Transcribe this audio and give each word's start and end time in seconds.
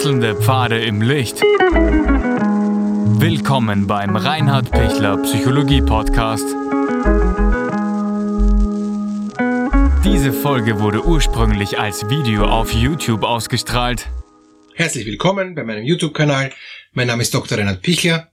Wechselnde 0.00 0.34
Pfade 0.34 0.82
im 0.82 1.02
Licht. 1.02 1.42
Willkommen 3.20 3.86
beim 3.86 4.16
Reinhard 4.16 4.70
Pichler 4.70 5.18
Psychologie 5.18 5.82
Podcast. 5.82 6.46
Diese 10.02 10.32
Folge 10.32 10.80
wurde 10.80 11.04
ursprünglich 11.04 11.78
als 11.78 12.08
Video 12.08 12.46
auf 12.46 12.72
YouTube 12.72 13.24
ausgestrahlt. 13.24 14.08
Herzlich 14.74 15.04
willkommen 15.04 15.54
bei 15.54 15.64
meinem 15.64 15.84
YouTube-Kanal. 15.84 16.50
Mein 16.94 17.08
Name 17.08 17.20
ist 17.20 17.34
Dr. 17.34 17.58
Reinhard 17.58 17.82
Pichler. 17.82 18.30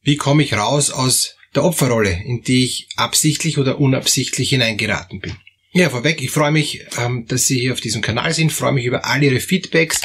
Wie 0.00 0.16
komme 0.16 0.42
ich 0.42 0.54
raus 0.54 0.90
aus 0.90 1.36
der 1.54 1.64
Opferrolle, 1.64 2.22
in 2.24 2.40
die 2.40 2.64
ich 2.64 2.88
absichtlich 2.96 3.58
oder 3.58 3.78
unabsichtlich 3.78 4.48
hineingeraten 4.48 5.20
bin? 5.20 5.36
Ja, 5.74 5.88
vorweg, 5.88 6.20
ich 6.20 6.30
freue 6.30 6.52
mich, 6.52 6.84
ähm, 6.98 7.24
dass 7.26 7.46
Sie 7.46 7.58
hier 7.58 7.72
auf 7.72 7.80
diesem 7.80 8.02
Kanal 8.02 8.34
sind, 8.34 8.48
ich 8.48 8.56
freue 8.56 8.72
mich 8.72 8.84
über 8.84 9.06
all 9.06 9.22
Ihre 9.22 9.40
Feedbacks, 9.40 10.02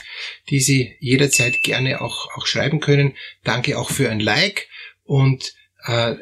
die 0.49 0.62
Sie 0.62 0.95
jederzeit 1.02 1.62
gerne 1.62 1.99
auch, 1.99 2.30
auch 2.38 2.45
schreiben 2.45 2.80
können. 2.80 3.16
Danke 3.44 3.77
auch 3.77 3.91
für 3.91 4.09
ein 4.09 4.22
Like 4.22 4.70
und 5.03 5.53
äh, 5.84 6.16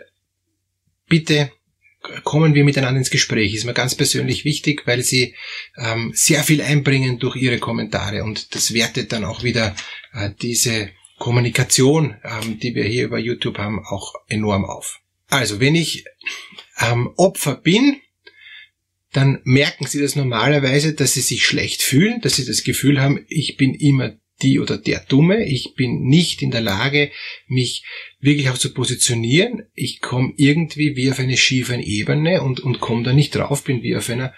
bitte 1.08 1.52
kommen 2.24 2.56
wir 2.56 2.64
miteinander 2.64 2.98
ins 2.98 3.12
Gespräch. 3.12 3.54
Ist 3.54 3.66
mir 3.66 3.76
ganz 3.76 3.94
persönlich 3.94 4.46
wichtig, 4.46 4.88
weil 4.88 5.04
Sie 5.04 5.36
ähm, 5.78 6.12
sehr 6.16 6.44
viel 6.44 6.64
einbringen 6.64 7.20
durch 7.20 7.36
Ihre 7.36 7.60
Kommentare 7.60 8.24
und 8.24 8.56
das 8.56 8.74
wertet 8.74 9.12
dann 9.12 9.26
auch 9.26 9.44
wieder 9.44 9.76
äh, 10.14 10.32
diese 10.42 10.90
Kommunikation, 11.20 12.16
ähm, 12.24 12.60
die 12.60 12.74
wir 12.74 12.86
hier 12.86 13.06
über 13.06 13.20
YouTube 13.20 13.60
haben, 13.60 13.86
auch 13.86 14.16
enorm 14.28 14.66
auf. 14.66 15.02
Also, 15.30 15.60
wenn 15.60 15.76
ich 15.76 16.06
ähm, 16.80 17.14
Opfer 17.16 17.56
bin, 17.56 18.02
dann 19.16 19.40
merken 19.46 19.88
sie 19.88 20.02
das 20.02 20.18
normalerweise, 20.18 20.94
dass 20.94 21.14
sie 21.14 21.22
sich 21.22 21.46
schlecht 21.46 21.82
fühlen, 21.82 22.20
dass 22.20 22.36
sie 22.36 22.46
das 22.46 22.66
Gefühl 22.66 23.00
haben, 23.00 23.26
ich 23.30 23.56
bin 23.56 23.74
immer 23.74 24.14
die 24.42 24.60
oder 24.60 24.78
der 24.78 25.00
Dumme, 25.00 25.46
ich 25.46 25.76
bin 25.76 26.02
nicht 26.02 26.42
in 26.42 26.52
der 26.52 26.60
Lage, 26.60 27.12
mich 27.48 27.86
wirklich 28.20 28.50
auch 28.50 28.58
zu 28.58 28.74
positionieren, 28.74 29.64
ich 29.74 30.02
komme 30.02 30.34
irgendwie 30.36 30.98
wie 30.98 31.10
auf 31.10 31.20
eine 31.20 31.38
schiefe 31.38 31.76
Ebene 31.76 32.42
und, 32.42 32.60
und 32.60 32.82
komme 32.82 33.04
da 33.04 33.14
nicht 33.14 33.34
drauf, 33.34 33.64
bin 33.64 33.84
wie 33.84 33.96
auf 33.96 34.10
einer 34.10 34.34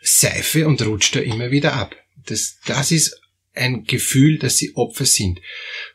Seife 0.00 0.68
und 0.68 0.86
rutsche 0.86 1.18
da 1.18 1.20
immer 1.20 1.50
wieder 1.50 1.72
ab. 1.72 1.96
Das, 2.26 2.60
das 2.66 2.92
ist 2.92 3.20
ein 3.54 3.82
Gefühl, 3.82 4.38
dass 4.38 4.58
sie 4.58 4.76
Opfer 4.76 5.06
sind. 5.06 5.40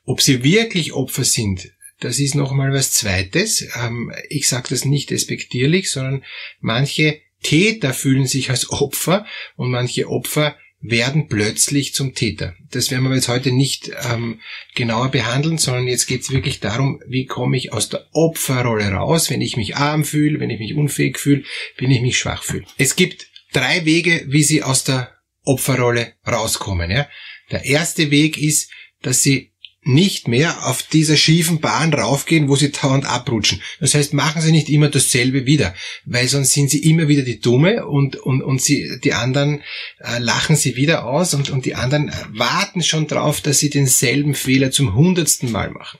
Ob 0.03 0.21
sie 0.21 0.43
wirklich 0.43 0.91
Opfer 0.91 1.23
sind, 1.23 1.71
das 2.01 2.19
ist 2.19 2.35
nochmal 2.35 2.73
was 2.73 2.91
Zweites. 2.91 3.65
Ähm, 3.81 4.11
ich 4.27 4.49
sage 4.49 4.67
das 4.71 4.83
nicht 4.83 5.11
despektierlich, 5.11 5.89
sondern 5.89 6.25
manche 6.59 7.21
Täter 7.45 7.93
fühlen 7.93 8.25
sich 8.25 8.49
als 8.49 8.71
Opfer 8.71 9.23
und 9.55 9.69
manche 9.69 10.09
Opfer 10.09 10.57
werden 10.81 11.27
plötzlich 11.27 11.93
zum 11.93 12.15
Täter. 12.15 12.55
Das 12.71 12.89
werden 12.89 13.07
wir 13.07 13.13
jetzt 13.13 13.27
heute 13.27 13.51
nicht 13.51 13.91
ähm, 14.11 14.39
genauer 14.73 15.09
behandeln, 15.09 15.59
sondern 15.59 15.87
jetzt 15.87 16.07
geht 16.07 16.21
es 16.23 16.31
wirklich 16.31 16.59
darum, 16.59 16.99
wie 17.07 17.27
komme 17.27 17.55
ich 17.55 17.71
aus 17.71 17.89
der 17.89 18.07
Opferrolle 18.13 18.89
raus, 18.89 19.29
wenn 19.29 19.41
ich 19.41 19.57
mich 19.57 19.75
arm 19.75 20.05
fühle, 20.05 20.39
wenn 20.39 20.49
ich 20.49 20.59
mich 20.59 20.73
unfähig 20.73 21.19
fühle, 21.19 21.43
wenn 21.77 21.91
ich 21.91 22.01
mich 22.01 22.17
schwach 22.17 22.41
fühle. 22.41 22.65
Es 22.79 22.95
gibt 22.95 23.27
drei 23.53 23.85
Wege, 23.85 24.25
wie 24.27 24.43
Sie 24.43 24.63
aus 24.63 24.83
der 24.83 25.11
Opferrolle 25.43 26.13
rauskommen. 26.27 26.89
Ja? 26.89 27.07
Der 27.51 27.63
erste 27.63 28.09
Weg 28.09 28.39
ist, 28.39 28.71
dass 29.03 29.21
Sie 29.21 29.53
nicht 29.87 30.27
mehr 30.27 30.67
auf 30.67 30.81
dieser 30.81 31.15
schiefen 31.15 31.59
Bahn 31.59 31.93
raufgehen, 31.93 32.49
wo 32.49 32.55
sie 32.55 32.71
dauernd 32.71 33.05
abrutschen. 33.05 33.61
Das 33.79 33.93
heißt, 33.93 34.13
machen 34.13 34.41
sie 34.41 34.51
nicht 34.51 34.67
immer 34.69 34.89
dasselbe 34.89 35.45
wieder, 35.45 35.75
weil 36.05 36.27
sonst 36.27 36.53
sind 36.53 36.71
sie 36.71 36.89
immer 36.89 37.07
wieder 37.07 37.21
die 37.21 37.39
Dumme 37.39 37.85
und, 37.85 38.15
und, 38.15 38.41
und 38.41 38.61
sie, 38.61 38.99
die 39.03 39.13
anderen 39.13 39.61
äh, 39.99 40.17
lachen 40.17 40.55
sie 40.55 40.75
wieder 40.75 41.05
aus 41.05 41.35
und, 41.35 41.51
und 41.51 41.65
die 41.65 41.75
anderen 41.75 42.11
warten 42.29 42.81
schon 42.81 43.07
drauf, 43.07 43.41
dass 43.41 43.59
sie 43.59 43.69
denselben 43.69 44.33
Fehler 44.33 44.71
zum 44.71 44.95
hundertsten 44.95 45.51
Mal 45.51 45.69
machen. 45.69 45.99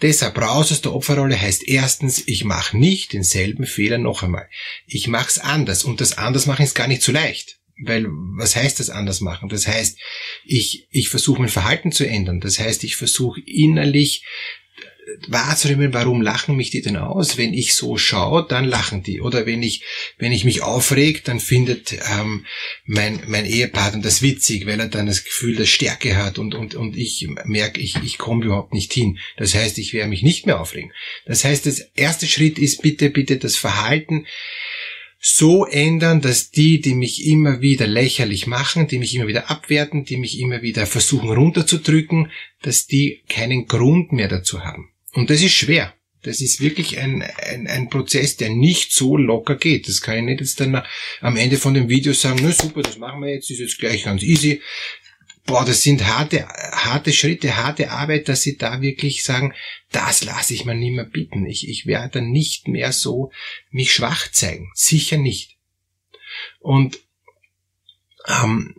Deshalb 0.00 0.38
raus 0.38 0.72
aus 0.72 0.80
der 0.80 0.94
Opferrolle 0.94 1.40
heißt 1.40 1.68
erstens, 1.68 2.22
ich 2.26 2.44
mache 2.44 2.76
nicht 2.76 3.12
denselben 3.12 3.66
Fehler 3.66 3.98
noch 3.98 4.22
einmal. 4.22 4.48
Ich 4.86 5.06
mache 5.06 5.28
es 5.28 5.38
anders 5.38 5.84
und 5.84 6.00
das 6.00 6.18
anders 6.18 6.46
machen 6.46 6.64
ist 6.64 6.74
gar 6.74 6.88
nicht 6.88 7.02
so 7.02 7.12
leicht. 7.12 7.60
Weil 7.84 8.06
was 8.08 8.56
heißt 8.56 8.80
das 8.80 8.90
anders 8.90 9.20
machen? 9.20 9.48
Das 9.48 9.66
heißt, 9.66 9.98
ich, 10.44 10.86
ich 10.90 11.08
versuche 11.08 11.40
mein 11.40 11.48
Verhalten 11.48 11.92
zu 11.92 12.06
ändern. 12.06 12.40
Das 12.40 12.58
heißt, 12.58 12.84
ich 12.84 12.96
versuche 12.96 13.40
innerlich 13.40 14.24
wahrzunehmen, 15.28 15.92
warum 15.92 16.22
lachen 16.22 16.56
mich 16.56 16.70
die 16.70 16.82
denn 16.82 16.96
aus? 16.96 17.36
Wenn 17.36 17.52
ich 17.54 17.74
so 17.74 17.96
schaue, 17.96 18.46
dann 18.48 18.64
lachen 18.64 19.02
die. 19.02 19.20
Oder 19.20 19.46
wenn 19.46 19.62
ich, 19.62 19.82
wenn 20.18 20.32
ich 20.32 20.44
mich 20.44 20.62
aufreg, 20.62 21.24
dann 21.24 21.40
findet 21.40 21.92
ähm, 21.92 22.46
mein, 22.84 23.20
mein 23.26 23.46
Ehepartner 23.46 24.00
das 24.00 24.22
witzig, 24.22 24.66
weil 24.66 24.80
er 24.80 24.88
dann 24.88 25.06
das 25.06 25.24
Gefühl 25.24 25.56
der 25.56 25.66
Stärke 25.66 26.16
hat 26.16 26.38
und, 26.38 26.54
und, 26.54 26.74
und 26.74 26.96
ich 26.96 27.28
merke, 27.44 27.80
ich, 27.80 27.96
ich 28.02 28.18
komme 28.18 28.44
überhaupt 28.44 28.74
nicht 28.74 28.92
hin. 28.92 29.18
Das 29.36 29.54
heißt, 29.54 29.78
ich 29.78 29.92
werde 29.92 30.08
mich 30.08 30.22
nicht 30.22 30.46
mehr 30.46 30.60
aufregen. 30.60 30.92
Das 31.26 31.44
heißt, 31.44 31.66
das 31.66 31.80
erste 31.94 32.26
Schritt 32.26 32.58
ist 32.58 32.82
bitte, 32.82 33.10
bitte 33.10 33.38
das 33.38 33.56
Verhalten 33.56 34.26
so 35.24 35.64
ändern, 35.66 36.20
dass 36.20 36.50
die, 36.50 36.80
die 36.80 36.96
mich 36.96 37.24
immer 37.26 37.60
wieder 37.60 37.86
lächerlich 37.86 38.48
machen, 38.48 38.88
die 38.88 38.98
mich 38.98 39.14
immer 39.14 39.28
wieder 39.28 39.50
abwerten, 39.50 40.04
die 40.04 40.16
mich 40.16 40.40
immer 40.40 40.62
wieder 40.62 40.84
versuchen 40.84 41.30
runterzudrücken, 41.30 42.32
dass 42.60 42.88
die 42.88 43.22
keinen 43.28 43.66
Grund 43.66 44.10
mehr 44.10 44.26
dazu 44.26 44.64
haben. 44.64 44.90
Und 45.12 45.30
das 45.30 45.40
ist 45.40 45.54
schwer. 45.54 45.94
Das 46.22 46.40
ist 46.40 46.60
wirklich 46.60 46.98
ein, 46.98 47.22
ein, 47.22 47.68
ein 47.68 47.88
Prozess, 47.88 48.36
der 48.36 48.50
nicht 48.50 48.92
so 48.92 49.16
locker 49.16 49.56
geht. 49.56 49.88
Das 49.88 50.00
kann 50.00 50.18
ich 50.18 50.24
nicht 50.24 50.40
jetzt 50.40 50.60
dann 50.60 50.82
am 51.20 51.36
Ende 51.36 51.56
von 51.56 51.74
dem 51.74 51.88
Video 51.88 52.12
sagen, 52.12 52.40
na 52.42 52.50
super, 52.50 52.82
das 52.82 52.98
machen 52.98 53.22
wir 53.22 53.32
jetzt, 53.32 53.50
ist 53.50 53.60
jetzt 53.60 53.78
gleich 53.78 54.04
ganz 54.04 54.22
easy 54.22 54.60
boah, 55.46 55.64
das 55.64 55.82
sind 55.82 56.06
harte, 56.06 56.46
harte 56.48 57.12
Schritte, 57.12 57.56
harte 57.56 57.90
Arbeit, 57.90 58.28
dass 58.28 58.42
sie 58.42 58.56
da 58.56 58.80
wirklich 58.80 59.24
sagen, 59.24 59.54
das 59.90 60.24
lasse 60.24 60.54
ich 60.54 60.64
mir 60.64 60.74
nicht 60.74 60.94
mehr 60.94 61.04
bieten. 61.04 61.46
Ich, 61.46 61.68
ich 61.68 61.86
werde 61.86 62.22
nicht 62.22 62.68
mehr 62.68 62.92
so 62.92 63.32
mich 63.70 63.92
schwach 63.92 64.30
zeigen. 64.30 64.70
Sicher 64.74 65.18
nicht. 65.18 65.56
Und 66.60 66.98
ähm, 68.28 68.76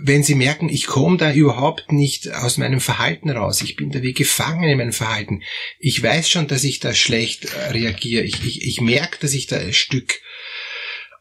wenn 0.00 0.22
Sie 0.22 0.34
merken, 0.34 0.68
ich 0.68 0.86
komme 0.86 1.16
da 1.16 1.32
überhaupt 1.32 1.92
nicht 1.92 2.30
aus 2.30 2.58
meinem 2.58 2.80
Verhalten 2.80 3.30
raus, 3.30 3.62
ich 3.62 3.76
bin 3.76 3.90
da 3.90 4.02
wie 4.02 4.12
gefangen 4.12 4.68
in 4.68 4.78
meinem 4.78 4.92
Verhalten, 4.92 5.42
ich 5.78 6.02
weiß 6.02 6.28
schon, 6.28 6.48
dass 6.48 6.64
ich 6.64 6.80
da 6.80 6.92
schlecht 6.92 7.46
äh, 7.46 7.70
reagiere, 7.70 8.22
ich, 8.22 8.44
ich, 8.44 8.66
ich 8.66 8.80
merke, 8.80 9.18
dass 9.20 9.32
ich 9.32 9.46
da 9.46 9.56
ein 9.56 9.72
Stück 9.72 10.20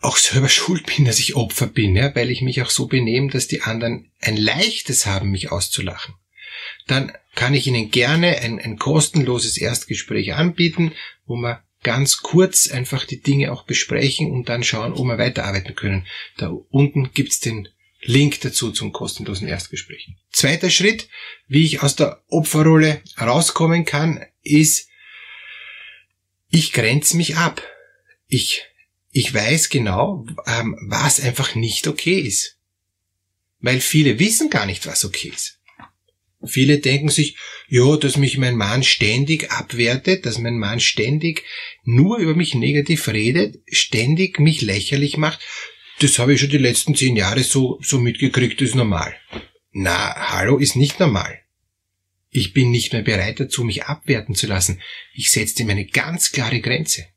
auch 0.01 0.17
selber 0.17 0.49
schuld 0.49 0.85
bin, 0.85 1.05
dass 1.05 1.19
ich 1.19 1.35
Opfer 1.35 1.67
bin, 1.67 1.95
ja, 1.95 2.15
weil 2.15 2.31
ich 2.31 2.41
mich 2.41 2.61
auch 2.61 2.69
so 2.69 2.87
benehme, 2.87 3.29
dass 3.31 3.47
die 3.47 3.61
anderen 3.61 4.11
ein 4.21 4.37
leichtes 4.37 5.05
haben, 5.05 5.31
mich 5.31 5.51
auszulachen. 5.51 6.15
Dann 6.87 7.11
kann 7.35 7.53
ich 7.53 7.67
Ihnen 7.67 7.91
gerne 7.91 8.37
ein, 8.39 8.59
ein 8.59 8.77
kostenloses 8.77 9.57
Erstgespräch 9.57 10.33
anbieten, 10.33 10.93
wo 11.25 11.35
wir 11.35 11.63
ganz 11.83 12.17
kurz 12.17 12.69
einfach 12.69 13.05
die 13.05 13.21
Dinge 13.21 13.51
auch 13.51 13.63
besprechen 13.63 14.31
und 14.31 14.49
dann 14.49 14.63
schauen, 14.63 14.93
ob 14.93 15.05
wir 15.05 15.17
weiterarbeiten 15.17 15.75
können. 15.75 16.07
Da 16.37 16.49
unten 16.69 17.11
gibt's 17.13 17.39
den 17.39 17.69
Link 18.01 18.41
dazu 18.41 18.71
zum 18.71 18.91
kostenlosen 18.91 19.47
Erstgespräch. 19.47 20.09
Zweiter 20.31 20.69
Schritt, 20.69 21.09
wie 21.47 21.65
ich 21.65 21.81
aus 21.83 21.95
der 21.95 22.23
Opferrolle 22.27 23.01
rauskommen 23.19 23.85
kann, 23.85 24.25
ist, 24.41 24.87
ich 26.49 26.71
grenze 26.71 27.17
mich 27.17 27.35
ab. 27.35 27.61
Ich 28.27 28.68
ich 29.11 29.33
weiß 29.33 29.69
genau, 29.69 30.25
ähm, 30.45 30.75
was 30.87 31.19
einfach 31.19 31.55
nicht 31.55 31.87
okay 31.87 32.19
ist. 32.19 32.57
Weil 33.59 33.81
viele 33.81 34.19
wissen 34.19 34.49
gar 34.49 34.65
nicht, 34.65 34.85
was 34.85 35.03
okay 35.03 35.31
ist. 35.35 35.59
Viele 36.45 36.79
denken 36.79 37.09
sich, 37.09 37.35
ja, 37.67 37.97
dass 37.97 38.15
mich 38.15 38.37
mein 38.37 38.55
Mann 38.55 38.83
ständig 38.83 39.51
abwertet, 39.51 40.25
dass 40.25 40.37
mein 40.37 40.57
Mann 40.57 40.79
ständig 40.79 41.43
nur 41.83 42.17
über 42.17 42.33
mich 42.33 42.55
negativ 42.55 43.09
redet, 43.09 43.57
ständig 43.67 44.39
mich 44.39 44.61
lächerlich 44.61 45.17
macht, 45.17 45.41
das 45.99 46.17
habe 46.17 46.33
ich 46.33 46.39
schon 46.39 46.49
die 46.49 46.57
letzten 46.57 46.95
zehn 46.95 47.17
Jahre 47.17 47.43
so, 47.43 47.77
so 47.81 47.99
mitgekriegt, 47.99 48.61
ist 48.61 48.73
normal. 48.73 49.13
Na, 49.71 50.15
hallo, 50.31 50.57
ist 50.57 50.77
nicht 50.77 50.99
normal. 50.99 51.41
Ich 52.29 52.53
bin 52.53 52.71
nicht 52.71 52.93
mehr 52.93 53.01
bereit 53.01 53.41
dazu, 53.41 53.65
mich 53.65 53.83
abwerten 53.83 54.33
zu 54.33 54.47
lassen. 54.47 54.81
Ich 55.13 55.29
setze 55.31 55.61
ihm 55.61 55.69
eine 55.69 55.85
ganz 55.85 56.31
klare 56.31 56.61
Grenze. 56.61 57.07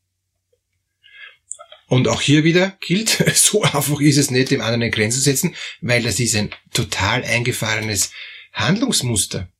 Und 1.92 2.08
auch 2.08 2.22
hier 2.22 2.42
wieder 2.42 2.78
gilt, 2.80 3.10
so 3.34 3.64
einfach 3.64 4.00
ist 4.00 4.16
es 4.16 4.30
nicht, 4.30 4.50
dem 4.50 4.62
anderen 4.62 4.80
eine 4.80 4.90
Grenze 4.90 5.18
zu 5.18 5.24
setzen, 5.24 5.54
weil 5.82 6.02
das 6.02 6.20
ist 6.20 6.34
ein 6.34 6.48
total 6.72 7.22
eingefahrenes 7.22 8.12
Handlungsmuster. 8.54 9.50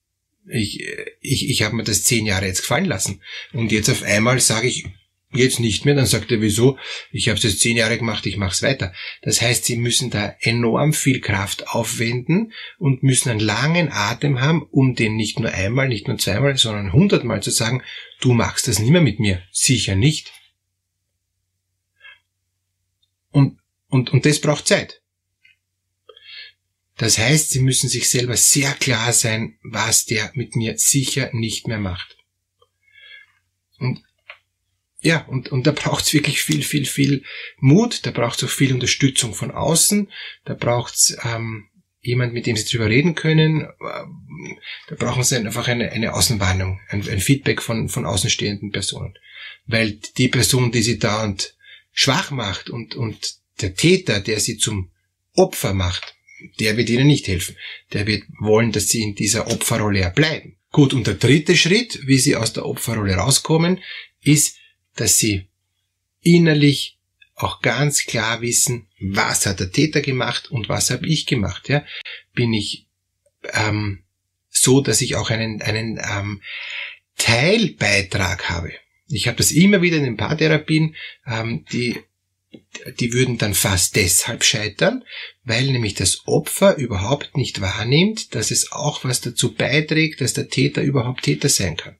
Ich, 0.49 0.83
ich, 1.21 1.51
ich 1.51 1.63
habe 1.63 1.77
mir 1.77 1.85
das 1.85 2.05
zehn 2.05 2.25
Jahre 2.25 2.47
jetzt 2.47 2.63
gefallen 2.63 2.87
lassen. 2.87 3.21
Und 3.53 3.71
jetzt 3.71 3.91
auf 3.91 4.03
einmal 4.03 4.41
sage 4.41 4.67
ich, 4.67 4.87
jetzt 5.35 5.61
nicht 5.61 5.85
mehr, 5.85 5.95
dann 5.95 6.07
sagt 6.07 6.33
er, 6.33 6.41
wieso? 6.41 6.79
Ich 7.11 7.29
habe 7.29 7.37
es 7.37 7.45
jetzt 7.45 7.61
zehn 7.61 7.77
Jahre 7.77 7.99
gemacht, 7.99 8.25
ich 8.25 8.39
mache 8.39 8.53
es 8.53 8.63
weiter. 8.63 8.95
Das 9.21 9.43
heißt, 9.43 9.67
sie 9.67 9.77
müssen 9.77 10.09
da 10.09 10.35
enorm 10.41 10.95
viel 10.95 11.21
Kraft 11.21 11.69
aufwenden 11.69 12.55
und 12.79 13.03
müssen 13.03 13.29
einen 13.29 13.41
langen 13.41 13.93
Atem 13.93 14.41
haben, 14.41 14.63
um 14.71 14.95
den 14.95 15.17
nicht 15.17 15.39
nur 15.39 15.53
einmal, 15.53 15.87
nicht 15.87 16.09
nur 16.09 16.17
zweimal, 16.17 16.57
sondern 16.57 16.95
hundertmal 16.95 17.43
zu 17.43 17.51
sagen, 17.51 17.83
du 18.23 18.33
machst 18.33 18.69
das 18.69 18.79
nicht 18.79 18.91
mehr 18.91 19.03
mit 19.03 19.21
mir. 19.21 19.43
Sicher 19.51 19.97
nicht. 19.97 20.33
Und, 23.93 24.11
und, 24.11 24.25
das 24.25 24.41
braucht 24.41 24.67
Zeit. 24.67 25.03
Das 26.97 27.19
heißt, 27.19 27.51
Sie 27.51 27.61
müssen 27.61 27.91
sich 27.91 28.09
selber 28.09 28.39
sehr 28.39 28.73
klar 28.73 29.13
sein, 29.13 29.59
was 29.63 30.07
der 30.07 30.31
mit 30.33 30.57
mir 30.57 30.79
sicher 30.79 31.29
nicht 31.35 31.69
mehr 31.69 31.79
macht. 31.79 32.17
Und 33.79 34.03
ja, 35.01 35.27
und, 35.27 35.53
und 35.53 35.67
da 35.67 35.73
braucht's 35.73 36.15
wirklich 36.15 36.41
viel, 36.41 36.63
viel, 36.63 36.87
viel 36.87 37.23
Mut, 37.59 38.07
da 38.07 38.13
braucht's 38.13 38.43
auch 38.43 38.49
viel 38.49 38.73
Unterstützung 38.73 39.35
von 39.35 39.51
außen, 39.51 40.11
da 40.47 40.55
braucht's 40.55 41.15
ähm, 41.25 41.69
jemand, 42.01 42.33
mit 42.33 42.47
dem 42.47 42.57
sie 42.57 42.65
drüber 42.65 42.89
reden 42.89 43.15
können. 43.15 43.69
Da 44.89 44.95
brauchen 44.95 45.23
sie 45.23 45.37
einfach 45.37 45.69
eine, 45.69 45.93
eine 45.93 46.15
Außenwarnung, 46.15 46.81
ein, 46.89 47.07
ein 47.07 47.21
Feedback 47.21 47.61
von, 47.61 47.91
von 47.91 48.07
außenstehenden 48.07 48.73
Personen. 48.73 49.19
Weil 49.67 49.99
die 50.17 50.29
Person, 50.29 50.73
die 50.73 50.83
sie 50.83 50.99
da 50.99 51.25
und 51.25 51.57
schwach 51.93 52.31
macht 52.31 52.71
und, 52.71 52.95
und 52.95 53.42
der 53.63 53.75
Täter, 53.75 54.21
der 54.21 54.41
sie 54.41 54.57
zum 54.57 54.91
Opfer 55.35 55.75
macht, 55.75 56.15
der 56.61 56.77
wird 56.77 56.91
ihnen 56.91 57.07
nicht 57.07 57.29
helfen. 57.29 57.57
Der 57.93 58.07
wird 58.07 58.25
wollen, 58.41 58.73
dass 58.73 58.89
sie 58.89 59.03
in 59.03 59.15
dieser 59.15 59.47
Opferrolle 59.49 60.11
bleiben. 60.15 60.57
Gut, 60.71 60.95
und 60.95 61.07
der 61.07 61.15
dritte 61.15 61.57
Schritt, 61.57 62.01
wie 62.07 62.19
sie 62.19 62.37
aus 62.37 62.53
der 62.53 62.67
Opferrolle 62.67 63.15
rauskommen, 63.15 63.81
ist, 64.23 64.57
dass 64.97 65.19
sie 65.19 65.47
innerlich 66.21 66.99
auch 67.35 67.61
ganz 67.61 68.05
klar 68.05 68.41
wissen, 68.41 68.89
was 69.01 69.47
hat 69.47 69.61
der 69.61 69.71
Täter 69.71 70.01
gemacht 70.01 70.51
und 70.51 70.69
was 70.69 70.91
habe 70.91 71.07
ich 71.07 71.27
gemacht. 71.27 71.69
Ja? 71.69 71.85
Bin 72.35 72.53
ich 72.53 72.87
ähm, 73.53 74.03
so, 74.49 74.81
dass 74.81 75.01
ich 75.01 75.17
auch 75.17 75.31
einen, 75.31 75.61
einen 75.63 75.99
ähm, 75.99 76.43
Teilbeitrag 77.17 78.49
habe. 78.49 78.73
Ich 79.09 79.27
habe 79.27 79.37
das 79.37 79.51
immer 79.51 79.83
wieder 79.83 79.97
in 79.97 80.05
den 80.05 80.17
Paartherapien, 80.17 80.95
ähm, 81.27 81.65
die, 81.73 81.99
die 82.99 83.13
würden 83.13 83.39
dann 83.39 83.55
fast 83.55 83.97
deshalb 83.97 84.45
scheitern, 84.45 85.05
weil 85.45 85.67
nämlich 85.67 85.95
das 85.95 86.27
Opfer 86.27 86.77
überhaupt 86.77 87.37
nicht 87.37 87.61
wahrnimmt, 87.61 88.35
dass 88.35 88.51
es 88.51 88.73
auch 88.73 89.05
was 89.05 89.21
dazu 89.21 89.55
beiträgt, 89.55 90.21
dass 90.21 90.35
der 90.35 90.49
Täter 90.49 90.83
überhaupt 90.83 91.23
Täter 91.23 91.49
sein 91.49 91.77
kann. 91.77 91.97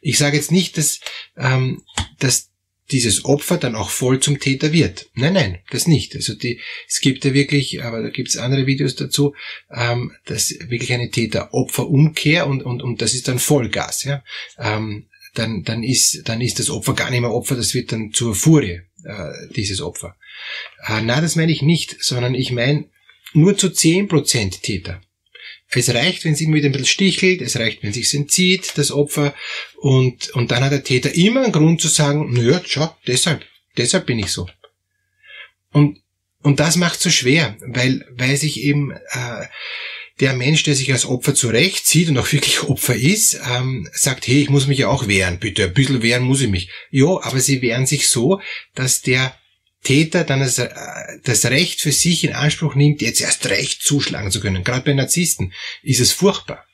Ich 0.00 0.18
sage 0.18 0.36
jetzt 0.36 0.52
nicht, 0.52 0.78
dass, 0.78 1.00
ähm, 1.36 1.82
dass 2.18 2.50
dieses 2.90 3.24
Opfer 3.24 3.56
dann 3.56 3.74
auch 3.74 3.90
voll 3.90 4.20
zum 4.20 4.38
Täter 4.38 4.72
wird. 4.72 5.10
Nein, 5.14 5.32
nein, 5.32 5.58
das 5.70 5.86
nicht. 5.86 6.14
Also 6.14 6.34
die, 6.34 6.60
es 6.88 7.00
gibt 7.00 7.24
ja 7.24 7.32
wirklich, 7.32 7.82
aber 7.82 8.02
da 8.02 8.10
gibt 8.10 8.28
es 8.28 8.36
andere 8.36 8.66
Videos 8.66 8.96
dazu, 8.96 9.34
ähm, 9.70 10.12
dass 10.26 10.50
wirklich 10.68 10.92
eine 10.92 11.10
Täter-Opfer-Umkehr 11.10 12.46
und, 12.46 12.62
und, 12.62 12.82
und 12.82 13.00
das 13.00 13.14
ist 13.14 13.28
dann 13.28 13.38
Vollgas. 13.38 14.04
Ja? 14.04 14.22
Ähm, 14.58 15.08
dann, 15.34 15.62
dann, 15.62 15.82
ist, 15.82 16.22
dann 16.26 16.40
ist 16.40 16.58
das 16.58 16.68
Opfer 16.68 16.94
gar 16.94 17.10
nicht 17.10 17.20
mehr 17.20 17.32
Opfer, 17.32 17.56
das 17.56 17.74
wird 17.74 17.92
dann 17.92 18.12
zur 18.12 18.34
Furie, 18.34 18.82
äh, 19.04 19.32
dieses 19.54 19.80
Opfer. 19.80 20.16
Äh, 20.86 21.02
na, 21.02 21.20
das 21.20 21.36
meine 21.36 21.52
ich 21.52 21.62
nicht, 21.62 22.02
sondern 22.02 22.34
ich 22.34 22.52
meine 22.52 22.86
nur 23.34 23.56
zu 23.56 23.70
zehn 23.70 24.08
Prozent 24.08 24.62
Täter. 24.62 25.00
Es 25.74 25.88
reicht, 25.94 26.24
wenn 26.24 26.34
es 26.34 26.40
wieder 26.40 26.68
ein 26.68 26.72
bisschen 26.72 26.86
stichelt, 26.86 27.40
es 27.40 27.58
reicht, 27.58 27.82
wenn 27.82 27.90
es 27.90 27.96
sich 27.96 28.12
entzieht, 28.14 28.72
das 28.76 28.90
Opfer, 28.90 29.34
und, 29.76 30.28
und 30.30 30.50
dann 30.50 30.62
hat 30.62 30.72
der 30.72 30.84
Täter 30.84 31.14
immer 31.14 31.42
einen 31.42 31.52
Grund 31.52 31.80
zu 31.80 31.88
sagen, 31.88 32.30
naja, 32.32 32.60
schau, 32.66 32.94
deshalb, 33.06 33.42
deshalb 33.76 34.04
bin 34.04 34.18
ich 34.18 34.30
so. 34.30 34.48
Und, 35.72 36.02
und 36.42 36.60
das 36.60 36.76
macht 36.76 37.00
so 37.00 37.08
schwer, 37.08 37.56
weil, 37.60 38.06
weil 38.10 38.36
sich 38.36 38.60
eben 38.60 38.90
äh, 38.90 39.46
der 40.22 40.34
Mensch, 40.34 40.62
der 40.62 40.76
sich 40.76 40.92
als 40.92 41.04
Opfer 41.04 41.34
zurecht 41.34 41.84
sieht 41.84 42.08
und 42.08 42.16
auch 42.16 42.30
wirklich 42.30 42.62
Opfer 42.62 42.94
ist, 42.94 43.40
ähm, 43.44 43.88
sagt, 43.92 44.28
hey, 44.28 44.40
ich 44.40 44.50
muss 44.50 44.68
mich 44.68 44.78
ja 44.78 44.86
auch 44.86 45.08
wehren, 45.08 45.40
bitte, 45.40 45.64
ein 45.64 45.74
bisschen 45.74 46.00
wehren 46.00 46.22
muss 46.22 46.40
ich 46.40 46.48
mich. 46.48 46.70
Jo, 46.90 47.20
aber 47.20 47.40
sie 47.40 47.60
wehren 47.60 47.86
sich 47.86 48.08
so, 48.08 48.40
dass 48.76 49.02
der 49.02 49.34
Täter 49.82 50.22
dann 50.22 50.38
das, 50.38 50.60
äh, 50.60 50.68
das 51.24 51.44
Recht 51.46 51.80
für 51.80 51.90
sich 51.90 52.22
in 52.22 52.34
Anspruch 52.34 52.76
nimmt, 52.76 53.02
jetzt 53.02 53.20
erst 53.20 53.46
recht 53.46 53.82
zuschlagen 53.82 54.30
zu 54.30 54.38
können. 54.38 54.62
Gerade 54.62 54.84
bei 54.84 54.94
Narzissten 54.94 55.52
ist 55.82 55.98
es 55.98 56.12
furchtbar. 56.12 56.64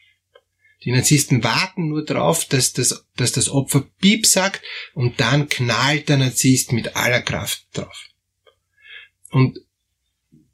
Die 0.84 0.92
Narzissten 0.92 1.42
warten 1.42 1.88
nur 1.88 2.04
darauf, 2.04 2.44
dass 2.44 2.74
das, 2.74 3.06
dass 3.16 3.32
das 3.32 3.48
Opfer 3.48 3.88
Piep 3.98 4.26
sagt 4.26 4.60
und 4.92 5.20
dann 5.20 5.48
knallt 5.48 6.10
der 6.10 6.18
Narzisst 6.18 6.72
mit 6.72 6.96
aller 6.96 7.22
Kraft 7.22 7.64
drauf. 7.72 8.04
Und, 9.30 9.58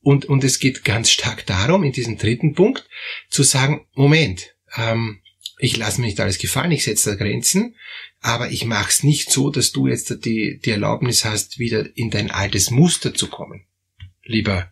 und, 0.04 0.26
und 0.26 0.44
es 0.44 0.58
geht 0.58 0.84
ganz 0.84 1.10
stark 1.10 1.46
darum, 1.46 1.82
in 1.82 1.92
diesem 1.92 2.18
dritten 2.18 2.54
Punkt, 2.54 2.88
zu 3.28 3.42
sagen, 3.42 3.86
Moment, 3.94 4.54
ähm, 4.76 5.20
ich 5.58 5.76
lasse 5.76 6.00
mir 6.00 6.06
nicht 6.06 6.20
alles 6.20 6.38
gefallen, 6.38 6.72
ich 6.72 6.84
setze 6.84 7.10
da 7.10 7.16
Grenzen, 7.16 7.76
aber 8.20 8.50
ich 8.50 8.64
mache 8.64 8.90
es 8.90 9.02
nicht 9.02 9.30
so, 9.30 9.50
dass 9.50 9.72
du 9.72 9.86
jetzt 9.86 10.24
die, 10.24 10.58
die 10.58 10.70
Erlaubnis 10.70 11.24
hast, 11.24 11.58
wieder 11.58 11.86
in 11.96 12.10
dein 12.10 12.30
altes 12.30 12.70
Muster 12.70 13.14
zu 13.14 13.28
kommen, 13.28 13.66
lieber 14.24 14.70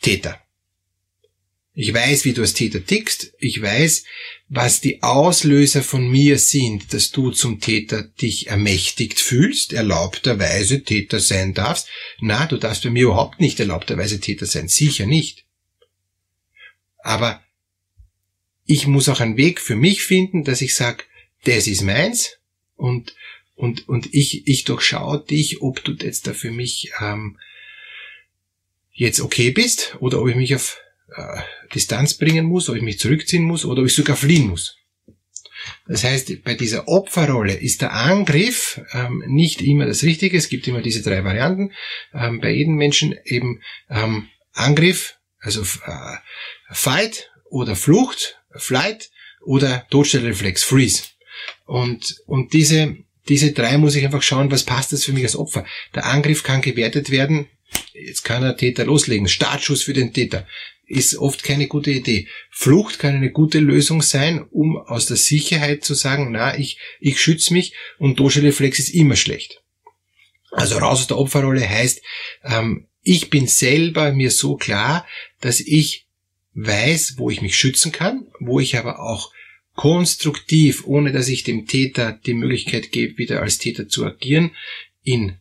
Täter. 0.00 0.40
Ich 1.80 1.94
weiß, 1.94 2.24
wie 2.24 2.32
du 2.32 2.40
als 2.40 2.54
Täter 2.54 2.84
tickst. 2.84 3.34
Ich 3.38 3.62
weiß, 3.62 4.02
was 4.48 4.80
die 4.80 5.00
Auslöser 5.04 5.84
von 5.84 6.10
mir 6.10 6.36
sind, 6.40 6.92
dass 6.92 7.12
du 7.12 7.30
zum 7.30 7.60
Täter 7.60 8.02
dich 8.02 8.48
ermächtigt 8.48 9.20
fühlst, 9.20 9.72
erlaubterweise 9.72 10.82
Täter 10.82 11.20
sein 11.20 11.54
darfst. 11.54 11.86
Na, 12.18 12.46
du 12.46 12.56
darfst 12.56 12.82
bei 12.82 12.90
mir 12.90 13.04
überhaupt 13.04 13.38
nicht 13.38 13.60
erlaubterweise 13.60 14.18
Täter 14.18 14.46
sein. 14.46 14.66
Sicher 14.66 15.06
nicht. 15.06 15.44
Aber 16.98 17.44
ich 18.66 18.88
muss 18.88 19.08
auch 19.08 19.20
einen 19.20 19.36
Weg 19.36 19.60
für 19.60 19.76
mich 19.76 20.02
finden, 20.02 20.42
dass 20.42 20.62
ich 20.62 20.74
sage, 20.74 21.04
das 21.44 21.68
ist 21.68 21.82
meins, 21.82 22.38
und, 22.74 23.14
und, 23.54 23.88
und 23.88 24.12
ich, 24.12 24.48
ich 24.48 24.64
durchschaue 24.64 25.24
dich, 25.24 25.62
ob 25.62 25.84
du 25.84 25.92
jetzt 25.92 26.26
da 26.26 26.34
für 26.34 26.50
mich 26.50 26.90
ähm, 27.00 27.38
jetzt 28.92 29.20
okay 29.20 29.52
bist 29.52 29.96
oder 30.00 30.20
ob 30.20 30.28
ich 30.28 30.34
mich 30.34 30.56
auf 30.56 30.80
äh, 31.14 31.40
Distanz 31.74 32.14
bringen 32.14 32.46
muss, 32.46 32.68
ob 32.68 32.76
ich 32.76 32.82
mich 32.82 32.98
zurückziehen 32.98 33.44
muss 33.44 33.64
oder 33.64 33.82
ob 33.82 33.88
ich 33.88 33.94
sogar 33.94 34.16
fliehen 34.16 34.48
muss. 34.48 34.76
Das 35.86 36.04
heißt, 36.04 36.44
bei 36.44 36.54
dieser 36.54 36.88
Opferrolle 36.88 37.54
ist 37.54 37.82
der 37.82 37.92
Angriff 37.92 38.80
ähm, 38.92 39.22
nicht 39.26 39.60
immer 39.60 39.86
das 39.86 40.02
Richtige. 40.02 40.36
Es 40.36 40.48
gibt 40.48 40.66
immer 40.68 40.82
diese 40.82 41.02
drei 41.02 41.24
Varianten. 41.24 41.72
Ähm, 42.14 42.40
bei 42.40 42.50
jedem 42.50 42.74
Menschen 42.74 43.14
eben 43.24 43.60
ähm, 43.90 44.28
Angriff, 44.52 45.16
also 45.40 45.62
äh, 45.62 46.16
Fight 46.70 47.30
oder 47.50 47.76
Flucht, 47.76 48.40
Flight 48.54 49.10
oder 49.44 49.86
Todstellreflex, 49.90 50.64
Freeze. 50.64 51.04
Und, 51.64 52.16
und 52.26 52.52
diese, 52.52 52.96
diese 53.28 53.52
drei 53.52 53.78
muss 53.78 53.94
ich 53.94 54.04
einfach 54.04 54.22
schauen, 54.22 54.50
was 54.50 54.64
passt 54.64 54.92
das 54.92 55.04
für 55.04 55.12
mich 55.12 55.24
als 55.24 55.36
Opfer. 55.36 55.64
Der 55.94 56.06
Angriff 56.06 56.42
kann 56.42 56.60
gewertet 56.60 57.10
werden, 57.10 57.48
jetzt 57.92 58.24
kann 58.24 58.42
der 58.42 58.56
Täter 58.56 58.84
loslegen, 58.84 59.28
Startschuss 59.28 59.82
für 59.82 59.92
den 59.92 60.12
Täter, 60.12 60.46
ist 60.88 61.16
oft 61.16 61.44
keine 61.44 61.68
gute 61.68 61.90
Idee. 61.90 62.26
Flucht 62.50 62.98
kann 62.98 63.14
eine 63.14 63.30
gute 63.30 63.60
Lösung 63.60 64.02
sein, 64.02 64.42
um 64.50 64.76
aus 64.76 65.06
der 65.06 65.18
Sicherheit 65.18 65.84
zu 65.84 65.94
sagen, 65.94 66.32
na, 66.32 66.58
ich, 66.58 66.78
ich 66.98 67.20
schütze 67.20 67.52
mich 67.52 67.74
und 67.98 68.18
Doscheleflex 68.18 68.78
ist 68.78 68.94
immer 68.94 69.16
schlecht. 69.16 69.62
Also 70.50 70.78
raus 70.78 71.00
aus 71.00 71.06
der 71.06 71.18
Opferrolle 71.18 71.68
heißt, 71.68 72.02
ähm, 72.44 72.86
ich 73.02 73.30
bin 73.30 73.46
selber 73.46 74.12
mir 74.12 74.30
so 74.30 74.56
klar, 74.56 75.06
dass 75.40 75.60
ich 75.60 76.06
weiß, 76.54 77.14
wo 77.18 77.30
ich 77.30 77.42
mich 77.42 77.56
schützen 77.56 77.92
kann, 77.92 78.26
wo 78.40 78.58
ich 78.58 78.76
aber 78.76 79.00
auch 79.00 79.30
konstruktiv, 79.74 80.84
ohne 80.86 81.12
dass 81.12 81.28
ich 81.28 81.44
dem 81.44 81.66
Täter 81.66 82.18
die 82.26 82.34
Möglichkeit 82.34 82.90
gebe, 82.90 83.18
wieder 83.18 83.42
als 83.42 83.58
Täter 83.58 83.88
zu 83.88 84.04
agieren, 84.04 84.50
ihn 85.04 85.38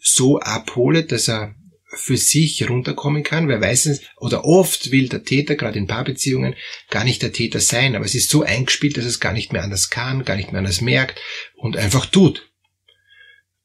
so 0.00 0.38
abhole, 0.40 1.04
dass 1.04 1.28
er 1.28 1.54
für 1.96 2.16
sich 2.16 2.68
runterkommen 2.68 3.22
kann. 3.22 3.48
Wer 3.48 3.60
weiß 3.60 3.86
es, 3.86 4.02
oder 4.16 4.44
oft 4.44 4.90
will 4.90 5.08
der 5.08 5.24
Täter, 5.24 5.56
gerade 5.56 5.78
in 5.78 5.86
Paarbeziehungen, 5.86 6.54
gar 6.90 7.04
nicht 7.04 7.22
der 7.22 7.32
Täter 7.32 7.60
sein, 7.60 7.96
aber 7.96 8.04
es 8.04 8.14
ist 8.14 8.30
so 8.30 8.42
eingespielt, 8.42 8.96
dass 8.96 9.04
es 9.04 9.20
gar 9.20 9.32
nicht 9.32 9.52
mehr 9.52 9.62
anders 9.62 9.90
kann, 9.90 10.24
gar 10.24 10.36
nicht 10.36 10.52
mehr 10.52 10.58
anders 10.58 10.80
merkt 10.80 11.20
und 11.54 11.76
einfach 11.76 12.06
tut. 12.06 12.50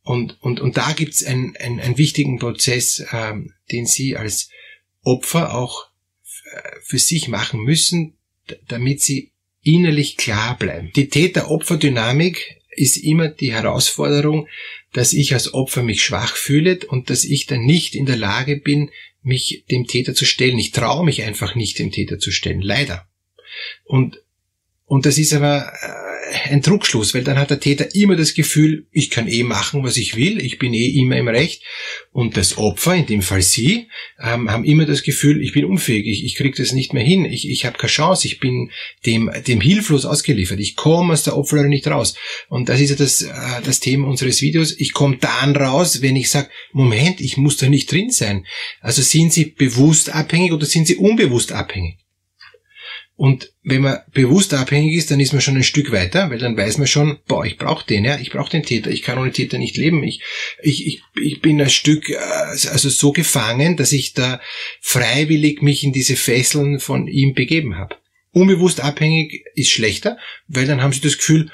Und, 0.01 0.41
und, 0.41 0.59
und 0.59 0.77
da 0.77 0.91
gibt 0.93 1.13
es 1.13 1.23
einen, 1.25 1.55
einen, 1.57 1.79
einen 1.79 1.97
wichtigen 1.97 2.39
Prozess, 2.39 3.05
ähm, 3.11 3.53
den 3.71 3.85
Sie 3.85 4.17
als 4.17 4.49
Opfer 5.01 5.55
auch 5.55 5.87
für 6.81 6.99
sich 6.99 7.27
machen 7.27 7.61
müssen, 7.61 8.17
damit 8.67 9.01
Sie 9.01 9.31
innerlich 9.61 10.17
klar 10.17 10.57
bleiben. 10.57 10.91
Die 10.95 11.07
Täter-Opfer-Dynamik 11.07 12.61
ist 12.75 12.97
immer 12.97 13.29
die 13.29 13.53
Herausforderung, 13.53 14.47
dass 14.93 15.13
ich 15.13 15.33
als 15.33 15.53
Opfer 15.53 15.83
mich 15.83 16.03
schwach 16.03 16.35
fühle 16.35 16.79
und 16.87 17.09
dass 17.09 17.23
ich 17.23 17.47
dann 17.47 17.65
nicht 17.65 17.95
in 17.95 18.05
der 18.05 18.17
Lage 18.17 18.57
bin, 18.57 18.91
mich 19.21 19.65
dem 19.69 19.87
Täter 19.87 20.13
zu 20.13 20.25
stellen. 20.25 20.59
Ich 20.59 20.71
traue 20.71 21.03
mich 21.03 21.23
einfach 21.23 21.55
nicht, 21.55 21.79
dem 21.79 21.91
Täter 21.91 22.19
zu 22.19 22.31
stellen. 22.31 22.61
Leider. 22.61 23.07
Und, 23.83 24.21
und 24.85 25.05
das 25.05 25.17
ist 25.17 25.33
aber 25.33 25.73
äh, 25.81 26.12
ein 26.45 26.61
Druckschluss, 26.61 27.13
weil 27.13 27.23
dann 27.23 27.37
hat 27.37 27.49
der 27.49 27.59
Täter 27.59 27.93
immer 27.95 28.15
das 28.15 28.33
Gefühl, 28.33 28.85
ich 28.91 29.09
kann 29.09 29.27
eh 29.27 29.43
machen, 29.43 29.83
was 29.83 29.97
ich 29.97 30.15
will, 30.15 30.43
ich 30.43 30.59
bin 30.59 30.73
eh 30.73 30.87
immer 30.87 31.17
im 31.17 31.27
Recht. 31.27 31.63
Und 32.11 32.37
das 32.37 32.57
Opfer, 32.57 32.95
in 32.95 33.05
dem 33.05 33.21
Fall 33.21 33.41
Sie, 33.41 33.87
ähm, 34.21 34.49
haben 34.49 34.63
immer 34.63 34.85
das 34.85 35.03
Gefühl, 35.03 35.41
ich 35.41 35.53
bin 35.53 35.65
unfähig, 35.65 36.07
ich, 36.07 36.25
ich 36.25 36.35
kriege 36.35 36.55
das 36.55 36.73
nicht 36.73 36.93
mehr 36.93 37.03
hin, 37.03 37.25
ich, 37.25 37.49
ich 37.49 37.65
habe 37.65 37.77
keine 37.77 37.91
Chance, 37.91 38.27
ich 38.27 38.39
bin 38.39 38.71
dem, 39.05 39.31
dem 39.47 39.61
hilflos 39.61 40.05
ausgeliefert, 40.05 40.59
ich 40.59 40.75
komme 40.75 41.13
aus 41.13 41.23
der 41.23 41.37
Opferrolle 41.37 41.69
nicht 41.69 41.87
raus. 41.87 42.15
Und 42.49 42.69
das 42.69 42.79
ist 42.79 42.91
ja 42.91 42.95
das, 42.95 43.21
äh, 43.21 43.61
das 43.63 43.79
Thema 43.79 44.07
unseres 44.07 44.41
Videos. 44.41 44.75
Ich 44.77 44.93
komme 44.93 45.17
dann 45.17 45.55
raus, 45.55 46.01
wenn 46.01 46.15
ich 46.15 46.29
sage, 46.29 46.49
Moment, 46.71 47.21
ich 47.21 47.37
muss 47.37 47.57
da 47.57 47.69
nicht 47.69 47.91
drin 47.91 48.11
sein. 48.11 48.45
Also 48.81 49.01
sind 49.01 49.33
Sie 49.33 49.45
bewusst 49.45 50.13
abhängig 50.13 50.51
oder 50.53 50.65
sind 50.65 50.87
Sie 50.87 50.95
unbewusst 50.95 51.51
abhängig? 51.51 52.02
Und 53.15 53.53
wenn 53.61 53.83
man 53.83 53.99
bewusst 54.11 54.53
abhängig 54.53 54.95
ist, 54.95 55.11
dann 55.11 55.19
ist 55.19 55.33
man 55.33 55.41
schon 55.41 55.55
ein 55.55 55.63
Stück 55.63 55.91
weiter, 55.91 56.31
weil 56.31 56.39
dann 56.39 56.57
weiß 56.57 56.79
man 56.79 56.87
schon, 56.87 57.19
boah, 57.27 57.45
ich 57.45 57.57
brauche 57.57 57.85
den, 57.85 58.05
ja, 58.05 58.17
ich 58.17 58.31
brauche 58.31 58.49
den 58.49 58.63
Täter, 58.63 58.89
ich 58.89 59.03
kann 59.03 59.19
ohne 59.19 59.31
Täter 59.31 59.59
nicht 59.59 59.77
leben. 59.77 60.03
Ich, 60.03 60.21
ich, 60.61 60.87
ich, 60.87 61.01
ich 61.21 61.41
bin 61.41 61.61
ein 61.61 61.69
Stück 61.69 62.09
äh, 62.09 62.17
also 62.17 62.89
so 62.89 63.11
gefangen, 63.11 63.77
dass 63.77 63.91
ich 63.91 64.13
da 64.13 64.41
freiwillig 64.81 65.61
mich 65.61 65.83
in 65.83 65.93
diese 65.93 66.15
Fesseln 66.15 66.79
von 66.79 67.07
ihm 67.07 67.33
begeben 67.33 67.77
habe. 67.77 67.95
Unbewusst 68.31 68.81
abhängig 68.81 69.43
ist 69.53 69.69
schlechter, 69.69 70.17
weil 70.47 70.65
dann 70.65 70.81
haben 70.81 70.91
sie 70.91 71.01
das 71.01 71.17
Gefühl, 71.17 71.51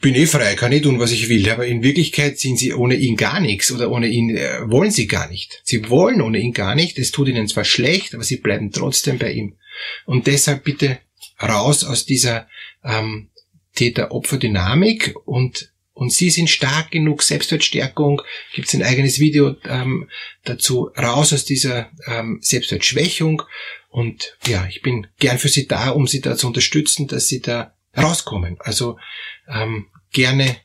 bin 0.00 0.14
eh 0.14 0.26
frei, 0.26 0.54
kann 0.54 0.72
eh 0.72 0.80
tun, 0.80 0.98
was 0.98 1.12
ich 1.12 1.28
will. 1.28 1.48
Aber 1.50 1.66
in 1.66 1.82
Wirklichkeit 1.82 2.38
sind 2.38 2.58
sie 2.58 2.72
ohne 2.72 2.94
ihn 2.94 3.16
gar 3.16 3.40
nichts 3.40 3.70
oder 3.70 3.90
ohne 3.90 4.08
ihn 4.08 4.36
äh, 4.36 4.60
wollen 4.70 4.90
sie 4.90 5.06
gar 5.06 5.28
nicht. 5.28 5.60
Sie 5.64 5.88
wollen 5.90 6.22
ohne 6.22 6.38
ihn 6.38 6.52
gar 6.52 6.74
nicht. 6.74 6.98
Es 6.98 7.12
tut 7.12 7.28
ihnen 7.28 7.48
zwar 7.48 7.64
schlecht, 7.64 8.14
aber 8.14 8.24
sie 8.24 8.36
bleiben 8.36 8.72
trotzdem 8.72 9.18
bei 9.18 9.32
ihm. 9.32 9.56
Und 10.04 10.26
deshalb 10.26 10.64
bitte 10.64 10.98
raus 11.40 11.84
aus 11.84 12.06
dieser 12.06 12.48
ähm, 12.84 13.30
Täter-Opfer-Dynamik 13.74 15.14
und 15.24 15.72
und 15.96 16.12
sie 16.12 16.28
sind 16.28 16.50
stark 16.50 16.90
genug, 16.90 17.22
Selbstwertstärkung, 17.22 18.20
gibt 18.52 18.68
es 18.68 18.74
ein 18.74 18.82
eigenes 18.82 19.18
Video 19.18 19.56
ähm, 19.64 20.10
dazu, 20.44 20.90
raus 20.94 21.32
aus 21.32 21.46
dieser 21.46 21.90
ähm, 22.06 22.38
Selbstwertschwächung. 22.42 23.42
Und 23.88 24.36
ja, 24.46 24.66
ich 24.68 24.82
bin 24.82 25.06
gern 25.18 25.38
für 25.38 25.48
Sie 25.48 25.66
da, 25.66 25.88
um 25.88 26.06
Sie 26.06 26.20
da 26.20 26.36
zu 26.36 26.48
unterstützen, 26.48 27.06
dass 27.06 27.28
Sie 27.28 27.40
da 27.40 27.72
rauskommen. 27.96 28.58
Also 28.58 28.98
ähm, 29.48 29.86
gerne 30.12 30.58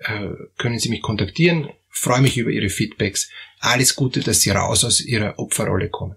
äh, 0.00 0.28
können 0.58 0.78
Sie 0.78 0.90
mich 0.90 1.00
kontaktieren. 1.00 1.70
Freue 1.88 2.20
mich 2.20 2.36
über 2.36 2.50
Ihre 2.50 2.68
Feedbacks. 2.68 3.30
Alles 3.60 3.96
Gute, 3.96 4.20
dass 4.20 4.42
Sie 4.42 4.50
raus 4.50 4.84
aus 4.84 5.00
Ihrer 5.00 5.38
Opferrolle 5.38 5.88
kommen. 5.88 6.16